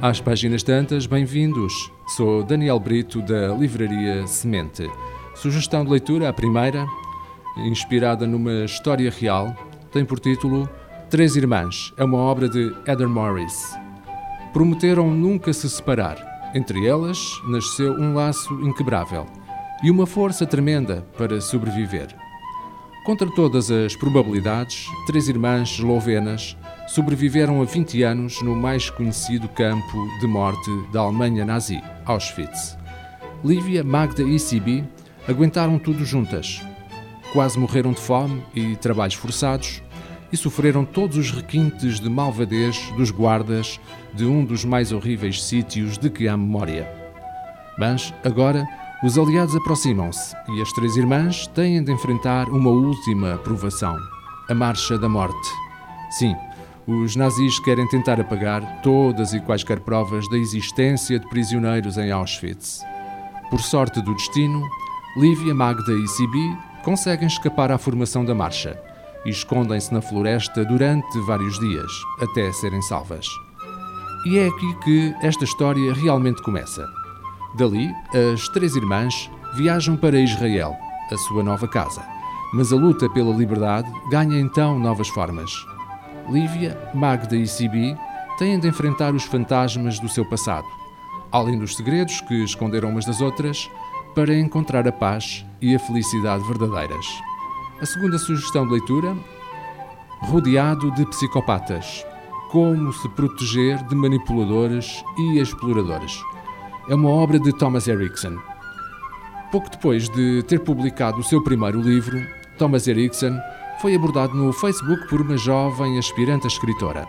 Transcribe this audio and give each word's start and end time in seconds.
Às 0.00 0.20
páginas 0.20 0.62
tantas, 0.62 1.06
bem-vindos. 1.06 1.90
Sou 2.06 2.44
Daniel 2.44 2.78
Brito, 2.78 3.20
da 3.20 3.48
Livraria 3.48 4.24
Semente. 4.28 4.88
Sugestão 5.34 5.84
de 5.84 5.90
leitura, 5.90 6.28
a 6.28 6.32
primeira, 6.32 6.86
inspirada 7.56 8.24
numa 8.24 8.64
história 8.64 9.10
real, 9.10 9.52
tem 9.90 10.04
por 10.04 10.20
título 10.20 10.70
Três 11.10 11.34
Irmãs. 11.34 11.92
É 11.96 12.04
uma 12.04 12.18
obra 12.18 12.48
de 12.48 12.72
Heather 12.86 13.08
Morris. 13.08 13.76
Prometeram 14.52 15.10
nunca 15.10 15.52
se 15.52 15.68
separar. 15.68 16.16
Entre 16.54 16.86
elas, 16.86 17.18
nasceu 17.48 17.92
um 17.94 18.14
laço 18.14 18.54
inquebrável 18.60 19.26
e 19.82 19.90
uma 19.90 20.06
força 20.06 20.46
tremenda 20.46 21.04
para 21.18 21.40
sobreviver. 21.40 22.14
Contra 23.04 23.28
todas 23.34 23.68
as 23.68 23.96
probabilidades, 23.96 24.86
três 25.08 25.28
irmãs 25.28 25.70
eslovenas 25.70 26.56
sobreviveram 26.88 27.60
a 27.60 27.64
20 27.64 28.02
anos 28.02 28.42
no 28.42 28.56
mais 28.56 28.88
conhecido 28.88 29.48
campo 29.48 30.08
de 30.20 30.26
morte 30.26 30.70
da 30.92 31.00
Alemanha 31.00 31.44
nazi, 31.44 31.80
Auschwitz. 32.04 32.76
Lívia, 33.44 33.84
Magda 33.84 34.22
e 34.22 34.38
Sibi 34.38 34.84
aguentaram 35.28 35.78
tudo 35.78 36.04
juntas. 36.04 36.62
Quase 37.32 37.58
morreram 37.58 37.92
de 37.92 38.00
fome 38.00 38.42
e 38.54 38.74
trabalhos 38.76 39.14
forçados 39.14 39.82
e 40.32 40.36
sofreram 40.36 40.84
todos 40.84 41.16
os 41.16 41.30
requintes 41.30 42.00
de 42.00 42.08
malvadez 42.08 42.90
dos 42.96 43.10
guardas 43.10 43.78
de 44.14 44.24
um 44.24 44.44
dos 44.44 44.64
mais 44.64 44.90
horríveis 44.90 45.42
sítios 45.42 45.98
de 45.98 46.08
que 46.08 46.26
há 46.26 46.36
memória. 46.36 46.90
Mas, 47.78 48.12
agora, 48.24 48.66
os 49.04 49.16
aliados 49.18 49.54
aproximam-se 49.54 50.34
e 50.48 50.62
as 50.62 50.72
três 50.72 50.96
irmãs 50.96 51.46
têm 51.48 51.84
de 51.84 51.92
enfrentar 51.92 52.48
uma 52.48 52.70
última 52.70 53.36
provação: 53.38 53.94
a 54.48 54.54
Marcha 54.54 54.98
da 54.98 55.08
Morte. 55.08 55.48
Sim, 56.10 56.34
os 56.88 57.14
nazis 57.16 57.58
querem 57.58 57.86
tentar 57.86 58.18
apagar 58.18 58.80
todas 58.80 59.34
e 59.34 59.40
quaisquer 59.40 59.78
provas 59.80 60.26
da 60.30 60.38
existência 60.38 61.18
de 61.18 61.28
prisioneiros 61.28 61.98
em 61.98 62.10
Auschwitz. 62.10 62.80
Por 63.50 63.60
sorte 63.60 64.00
do 64.00 64.14
destino, 64.14 64.66
Lívia, 65.14 65.54
Magda 65.54 65.92
e 65.92 66.08
Sibi 66.08 66.56
conseguem 66.82 67.28
escapar 67.28 67.70
à 67.70 67.76
formação 67.76 68.24
da 68.24 68.34
marcha 68.34 68.80
e 69.26 69.28
escondem-se 69.28 69.92
na 69.92 70.00
floresta 70.00 70.64
durante 70.64 71.20
vários 71.26 71.58
dias, 71.58 71.92
até 72.22 72.50
serem 72.52 72.80
salvas. 72.80 73.26
E 74.24 74.38
é 74.38 74.48
aqui 74.48 74.74
que 74.82 75.14
esta 75.20 75.44
história 75.44 75.92
realmente 75.92 76.42
começa. 76.42 76.88
Dali, 77.58 77.94
as 78.32 78.48
três 78.48 78.74
irmãs 78.76 79.30
viajam 79.54 79.94
para 79.94 80.18
Israel, 80.18 80.74
a 81.12 81.18
sua 81.18 81.42
nova 81.42 81.68
casa. 81.68 82.02
Mas 82.54 82.72
a 82.72 82.76
luta 82.76 83.10
pela 83.10 83.36
liberdade 83.36 83.92
ganha 84.10 84.40
então 84.40 84.78
novas 84.78 85.08
formas. 85.08 85.52
Lívia, 86.30 86.76
Magda 86.94 87.36
e 87.36 87.46
Sibi 87.46 87.96
têm 88.38 88.58
de 88.58 88.68
enfrentar 88.68 89.14
os 89.14 89.24
fantasmas 89.24 89.98
do 89.98 90.08
seu 90.08 90.24
passado, 90.24 90.66
além 91.32 91.58
dos 91.58 91.76
segredos 91.76 92.20
que 92.20 92.44
esconderam 92.44 92.90
umas 92.90 93.04
das 93.04 93.20
outras, 93.20 93.70
para 94.14 94.34
encontrar 94.34 94.86
a 94.86 94.92
paz 94.92 95.46
e 95.60 95.74
a 95.74 95.78
felicidade 95.78 96.44
verdadeiras. 96.44 97.06
A 97.80 97.86
segunda 97.86 98.18
sugestão 98.18 98.66
de 98.66 98.72
leitura: 98.72 99.16
Rodeado 100.20 100.90
de 100.92 101.06
psicopatas. 101.06 102.04
Como 102.50 102.92
se 102.94 103.08
proteger 103.10 103.82
de 103.84 103.94
manipuladores 103.94 105.04
e 105.18 105.38
exploradores 105.38 106.18
é 106.88 106.94
uma 106.94 107.10
obra 107.10 107.38
de 107.38 107.52
Thomas 107.52 107.86
Erickson. 107.86 108.38
Pouco 109.52 109.68
depois 109.68 110.08
de 110.08 110.42
ter 110.44 110.60
publicado 110.60 111.18
o 111.18 111.22
seu 111.22 111.42
primeiro 111.44 111.80
livro, 111.82 112.18
Thomas 112.56 112.88
Erickson 112.88 113.38
foi 113.80 113.94
abordado 113.94 114.34
no 114.34 114.52
Facebook 114.52 115.06
por 115.06 115.20
uma 115.20 115.36
jovem 115.36 115.98
aspirante 115.98 116.46
a 116.46 116.48
escritora, 116.48 117.06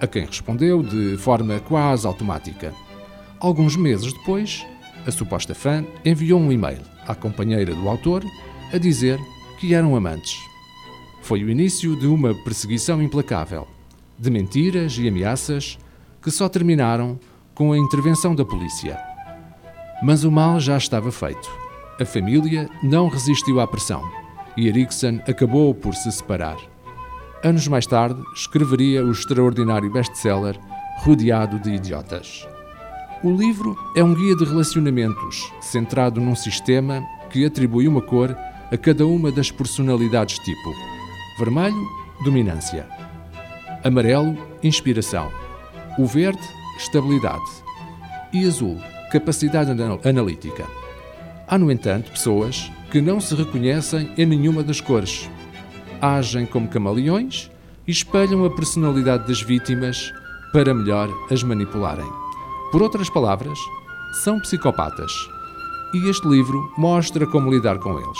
a 0.00 0.06
quem 0.08 0.26
respondeu 0.26 0.82
de 0.82 1.16
forma 1.18 1.60
quase 1.60 2.04
automática. 2.04 2.74
Alguns 3.38 3.76
meses 3.76 4.12
depois, 4.12 4.66
a 5.06 5.10
suposta 5.12 5.54
fã 5.54 5.84
enviou 6.04 6.40
um 6.40 6.50
e-mail 6.50 6.82
à 7.06 7.14
companheira 7.14 7.72
do 7.74 7.88
autor 7.88 8.24
a 8.72 8.78
dizer 8.78 9.20
que 9.60 9.72
eram 9.72 9.94
amantes. 9.94 10.36
Foi 11.22 11.44
o 11.44 11.50
início 11.50 11.94
de 11.94 12.08
uma 12.08 12.34
perseguição 12.42 13.00
implacável, 13.00 13.68
de 14.18 14.30
mentiras 14.30 14.98
e 14.98 15.06
ameaças 15.06 15.78
que 16.20 16.30
só 16.30 16.48
terminaram 16.48 17.20
com 17.54 17.72
a 17.72 17.78
intervenção 17.78 18.34
da 18.34 18.44
polícia. 18.44 18.98
Mas 20.02 20.24
o 20.24 20.30
mal 20.30 20.58
já 20.58 20.76
estava 20.76 21.12
feito. 21.12 21.48
A 22.00 22.04
família 22.04 22.68
não 22.82 23.08
resistiu 23.08 23.60
à 23.60 23.66
pressão 23.66 24.19
e 24.56 24.68
Erikson 24.68 25.20
acabou 25.28 25.74
por 25.74 25.94
se 25.94 26.10
separar. 26.10 26.56
Anos 27.42 27.66
mais 27.68 27.86
tarde, 27.86 28.20
escreveria 28.34 29.04
o 29.04 29.10
extraordinário 29.10 29.90
best-seller 29.90 30.58
Rodeado 30.98 31.58
de 31.58 31.70
Idiotas. 31.70 32.46
O 33.22 33.30
livro 33.30 33.76
é 33.96 34.04
um 34.04 34.14
guia 34.14 34.36
de 34.36 34.44
relacionamentos 34.44 35.52
centrado 35.60 36.20
num 36.20 36.34
sistema 36.34 37.02
que 37.30 37.44
atribui 37.44 37.86
uma 37.86 38.02
cor 38.02 38.36
a 38.72 38.76
cada 38.76 39.06
uma 39.06 39.32
das 39.32 39.50
personalidades 39.50 40.38
tipo: 40.38 40.74
vermelho, 41.38 41.88
dominância, 42.24 42.86
amarelo, 43.84 44.36
inspiração, 44.62 45.30
o 45.98 46.06
verde, 46.06 46.40
estabilidade 46.78 47.50
e 48.32 48.46
azul, 48.46 48.78
capacidade 49.10 49.70
analítica. 50.04 50.66
Há, 51.48 51.58
no 51.58 51.70
entanto, 51.70 52.10
pessoas 52.10 52.70
que 52.90 53.00
não 53.00 53.20
se 53.20 53.34
reconhecem 53.34 54.12
em 54.16 54.26
nenhuma 54.26 54.62
das 54.62 54.80
cores. 54.80 55.30
Agem 56.00 56.46
como 56.46 56.68
camaleões 56.68 57.50
e 57.86 57.90
espelham 57.90 58.44
a 58.44 58.50
personalidade 58.50 59.26
das 59.26 59.40
vítimas 59.40 60.12
para 60.52 60.74
melhor 60.74 61.08
as 61.30 61.42
manipularem. 61.42 62.10
Por 62.72 62.82
outras 62.82 63.08
palavras, 63.08 63.58
são 64.24 64.40
psicopatas. 64.40 65.12
E 65.94 66.08
este 66.08 66.26
livro 66.28 66.72
mostra 66.76 67.26
como 67.26 67.50
lidar 67.50 67.78
com 67.78 67.98
eles. 67.98 68.18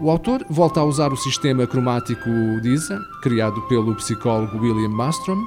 O 0.00 0.10
autor 0.10 0.44
volta 0.50 0.80
a 0.80 0.84
usar 0.84 1.12
o 1.12 1.16
sistema 1.16 1.66
cromático 1.66 2.28
DISA, 2.62 3.00
criado 3.22 3.60
pelo 3.62 3.94
psicólogo 3.94 4.58
William 4.58 4.88
Mastrom, 4.88 5.42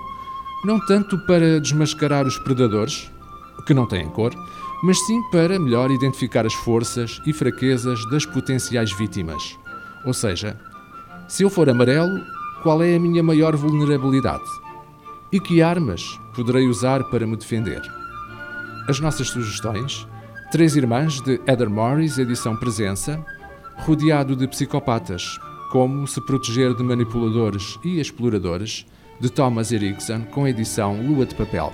não 0.64 0.80
tanto 0.86 1.18
para 1.26 1.59
desmascarar 1.59 2.26
os 2.26 2.38
predadores, 2.40 3.12
que 3.66 3.73
não 3.73 3.85
têm 3.85 4.09
cor, 4.09 4.34
mas 4.84 5.00
sim 5.06 5.22
para 5.31 5.59
melhor 5.59 5.90
identificar 5.90 6.45
as 6.45 6.53
forças 6.53 7.22
e 7.25 7.34
fraquezas 7.34 8.00
das 8.09 8.25
potenciais 8.25 8.91
vítimas. 8.91 9.57
Ou 10.06 10.13
seja, 10.13 10.59
se 11.28 11.44
eu 11.44 11.50
for 11.50 11.69
amarelo, 11.69 12.22
qual 12.63 12.81
é 12.81 12.96
a 12.96 13.00
minha 13.00 13.23
maior 13.23 13.56
vulnerabilidade? 13.56 14.44
E 15.31 15.40
que 15.40 15.62
armas 15.62 16.19
poderei 16.35 16.67
usar 16.67 17.03
para 17.06 17.28
me 17.28 17.35
defender? 17.35 17.81
As 18.88 19.00
nossas 19.00 19.29
sugestões: 19.29 20.07
Três 20.51 20.75
Irmãs 20.75 21.19
de 21.22 21.41
Heather 21.46 21.69
Morris, 21.69 22.17
edição 22.17 22.56
Presença, 22.56 23.23
Rodeado 23.79 24.35
de 24.35 24.47
Psicopatas, 24.47 25.38
Como 25.72 26.07
se 26.07 26.22
proteger 26.22 26.73
de 26.73 26.84
manipuladores 26.84 27.78
e 27.84 28.00
exploradores, 28.00 28.85
de 29.19 29.29
Thomas 29.29 29.72
Erickson, 29.72 30.22
com 30.31 30.47
edição 30.47 31.01
Lua 31.01 31.25
de 31.25 31.35
Papel. 31.35 31.73